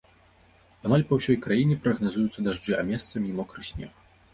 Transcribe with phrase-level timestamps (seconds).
[0.89, 3.91] Амаль па ўсёй краіне прагназуюцца дажджы, а месцамі і мокры снег.